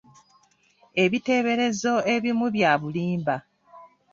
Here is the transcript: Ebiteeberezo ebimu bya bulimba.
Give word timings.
Ebiteeberezo 1.03 1.93
ebimu 2.13 2.47
bya 2.55 2.71
bulimba. 2.81 3.35